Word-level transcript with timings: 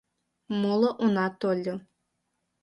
Моло 0.61 0.89
уна 1.03 1.25
тольо. 1.39 1.75